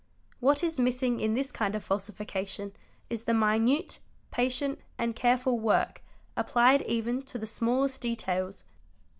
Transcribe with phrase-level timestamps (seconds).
[0.39, 2.73] What is missing in; this kind of falsification
[3.11, 3.99] is the minute,
[4.31, 6.01] patient, and careful work,
[6.35, 8.63] applied even to the smallest details.